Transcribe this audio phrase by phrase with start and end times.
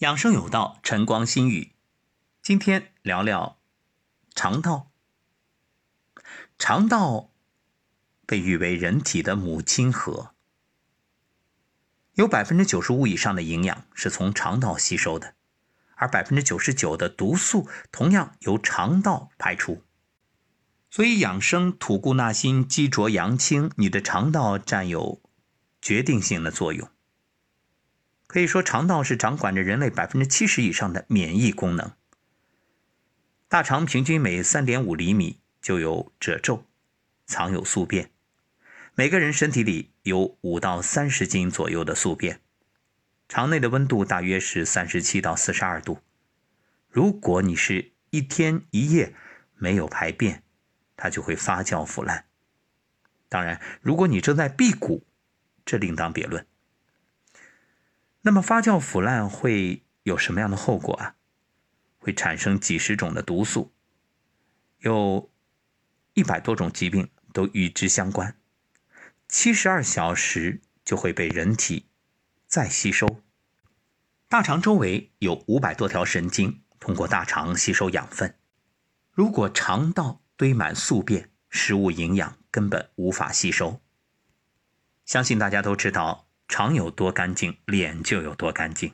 [0.00, 1.72] 养生有道，晨光心语。
[2.42, 3.58] 今天聊聊
[4.34, 4.90] 肠道。
[6.58, 7.34] 肠道
[8.26, 10.30] 被誉为人体的母亲河，
[12.14, 15.34] 有百分之九十五以上的营养是从肠道吸收的，
[15.96, 19.84] 而百分之九十九的毒素同样由肠道排出。
[20.88, 25.20] 所以养生吐故纳新，积浊扬清，你的肠道占有
[25.82, 26.88] 决定性的作用。
[28.30, 31.90] 可以说，肠道是掌管着人类百分之七十以上的免疫功能。
[33.48, 36.64] 大肠平均每三点五厘米就有褶皱，
[37.26, 38.12] 藏有宿便。
[38.94, 42.40] 每个人身体里有五到三十斤左右的宿便。
[43.28, 45.98] 肠内的温度大约是三十七到四十二度。
[46.88, 49.12] 如果你是一天一夜
[49.56, 50.44] 没有排便，
[50.96, 52.26] 它就会发酵腐烂。
[53.28, 55.04] 当然，如果你正在辟谷，
[55.64, 56.46] 这另当别论。
[58.22, 61.16] 那么发酵腐烂会有什么样的后果啊？
[61.98, 63.72] 会产生几十种的毒素，
[64.78, 65.30] 有
[66.14, 68.36] 一百多种疾病都与之相关。
[69.28, 71.86] 七十二小时就会被人体
[72.46, 73.22] 再吸收。
[74.28, 78.34] 大肠周围有五百多条神经，通过大肠吸收养分。
[79.12, 83.80] 如果肠道堆满宿便，食物营养根本无法吸收。
[85.04, 86.29] 相信大家都知道。
[86.50, 88.92] 肠有多干净，脸就有多干净。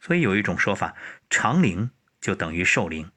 [0.00, 0.94] 所以有一种说法，
[1.28, 1.90] 肠灵
[2.22, 3.12] 就等于寿灵。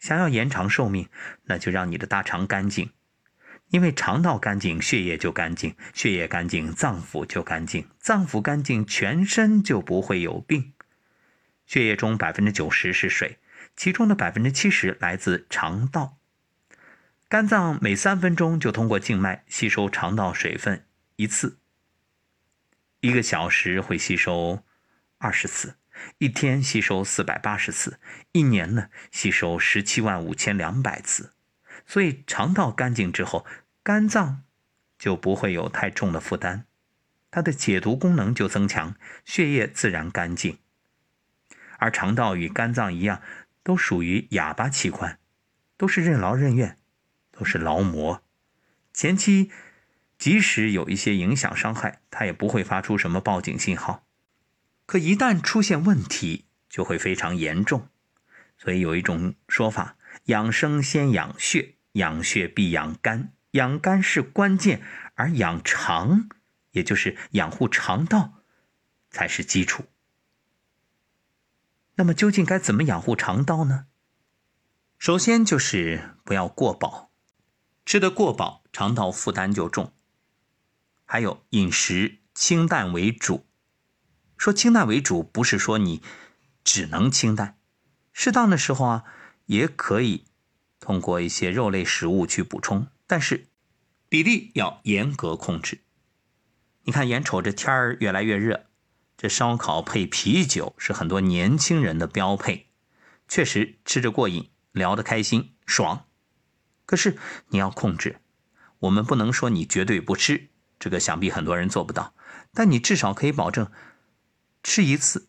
[0.00, 1.08] 想要延长寿命，
[1.44, 2.90] 那就让你的大肠干净，
[3.68, 10.72] 因为肠道干净，血液就干净；血液干净，脏腑就干净；脏腑干净，全身就不会有病。
[11.66, 13.38] 血液中百分之九十是水，
[13.76, 16.18] 其中的百分之七十来自肠道。
[17.28, 21.58] 肝脏每三分钟就通过静脉吸收肠道水分一次。
[23.04, 24.64] 一个小时会吸收
[25.18, 25.76] 二十次，
[26.16, 28.00] 一天吸收四百八十次，
[28.32, 31.34] 一年呢吸收十七万五千两百次。
[31.84, 33.44] 所以肠道干净之后，
[33.82, 34.44] 肝脏
[34.98, 36.62] 就不会有太重的负担，
[37.30, 38.96] 它的解毒功能就增强，
[39.26, 40.56] 血液自然干净。
[41.76, 43.20] 而肠道与肝脏一样，
[43.62, 45.18] 都属于哑巴器官，
[45.76, 46.78] 都是任劳任怨，
[47.30, 48.22] 都是劳模，
[48.94, 49.50] 前期。
[50.24, 54.06] 即使有一些影响伤害，它也不会发出什么报警信号。
[54.86, 57.90] 可一旦出现问题，就会非常严重。
[58.56, 64.80] 所以有一种说法：养生先养血，养血必养肝，养肝是关键，
[65.12, 66.30] 而养肠，
[66.70, 68.40] 也就是养护肠道，
[69.10, 69.84] 才是基础。
[71.96, 73.88] 那么究竟该怎么养护肠道呢？
[74.96, 77.10] 首先就是不要过饱，
[77.84, 79.92] 吃得过饱，肠道负担就重。
[81.04, 83.46] 还有饮食清淡为主，
[84.36, 86.02] 说清淡为主，不是说你
[86.64, 87.58] 只能清淡，
[88.12, 89.04] 适当的时候啊，
[89.46, 90.24] 也可以
[90.80, 93.46] 通过一些肉类食物去补充，但是
[94.08, 95.80] 比例要严格控制。
[96.84, 98.66] 你看，眼瞅着天儿越来越热，
[99.16, 102.66] 这烧烤配啤酒是很多年轻人的标配，
[103.28, 106.06] 确实吃着过瘾，聊得开心爽。
[106.84, 107.16] 可是
[107.48, 108.20] 你要控制，
[108.80, 110.50] 我们不能说你绝对不吃。
[110.78, 112.14] 这个想必很多人做不到，
[112.52, 113.70] 但你至少可以保证
[114.62, 115.28] 吃一次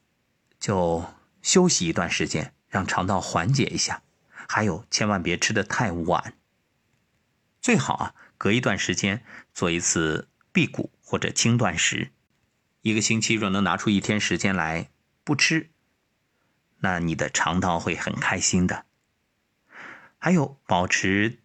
[0.60, 1.06] 就
[1.42, 4.02] 休息一段时间，让肠道缓解一下。
[4.48, 6.34] 还有，千万别吃的太晚，
[7.62, 9.24] 最好啊，隔一段时间
[9.54, 12.12] 做一次辟谷或者轻断食。
[12.82, 14.90] 一个星期若能拿出一天时间来
[15.24, 15.72] 不吃，
[16.78, 18.86] 那你的肠道会很开心的。
[20.20, 21.40] 还有，保持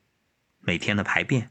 [0.59, 1.51] 每天的排便，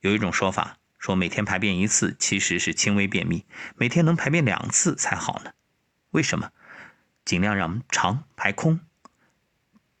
[0.00, 0.78] 有一种说法。
[1.04, 3.44] 说每天排便一次其实是轻微便秘，
[3.76, 5.52] 每天能排便两次才好呢。
[6.12, 6.50] 为什么？
[7.26, 8.80] 尽量让肠排空，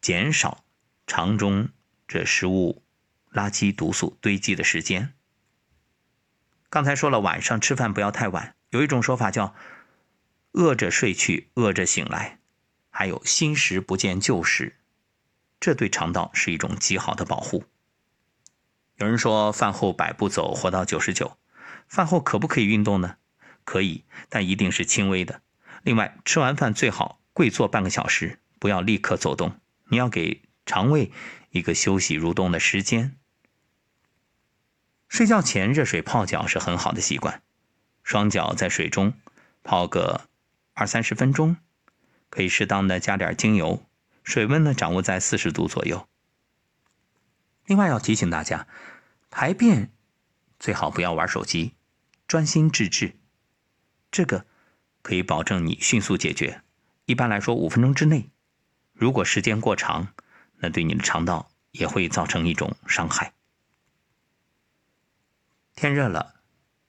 [0.00, 0.64] 减少
[1.06, 1.68] 肠中
[2.08, 2.82] 这食物
[3.30, 5.12] 垃圾毒素堆积的时间。
[6.70, 8.56] 刚才说了，晚上吃饭不要太晚。
[8.70, 9.54] 有一种说法叫
[10.52, 12.38] “饿着睡去，饿着醒来”，
[12.88, 14.78] 还有“新食不见旧食”，
[15.60, 17.66] 这对肠道是一种极好的保护。
[19.04, 21.36] 有人说饭后百步走，活到九十九。
[21.86, 23.16] 饭后可不可以运动呢？
[23.62, 25.42] 可以，但一定是轻微的。
[25.82, 29.60] 另外，吃完饭最好跪坐半个小时，不要立刻走动。
[29.90, 31.12] 你要给肠胃
[31.50, 33.14] 一个休息蠕动的时间。
[35.06, 37.42] 睡觉前热水泡脚是很好的习惯，
[38.02, 39.12] 双脚在水中
[39.62, 40.22] 泡个
[40.72, 41.58] 二三十分钟，
[42.30, 43.84] 可以适当的加点精油，
[44.22, 46.08] 水温呢掌握在四十度左右。
[47.66, 48.66] 另外要提醒大家，
[49.36, 49.90] 排便
[50.60, 51.74] 最好不要玩手机，
[52.28, 53.16] 专心致志。
[54.12, 54.46] 这个
[55.02, 56.62] 可以保证你迅速解决，
[57.06, 58.30] 一般来说五分钟之内。
[58.92, 60.14] 如果时间过长，
[60.58, 63.34] 那对你的肠道也会造成一种伤害。
[65.74, 66.36] 天热了，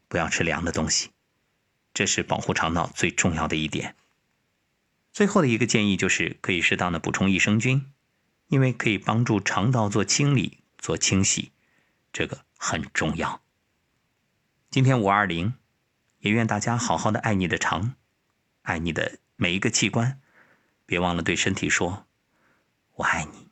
[0.08, 1.10] 不要吃凉的东西，
[1.96, 3.96] 这是保护肠道最重要的一点。
[5.12, 7.92] 最后的一个建议就是可以适当的补充益生菌，
[8.50, 11.52] 因为可以帮助肠道做清理、做清洗，
[12.16, 13.42] 这个很重要。
[14.70, 15.56] 今天五二零，
[16.20, 17.96] 也愿大家好好的爱你的肠，
[18.62, 20.22] 爱你的每一个器官，
[20.86, 22.08] 别忘了对身体说
[22.96, 23.45] ：“我爱你。”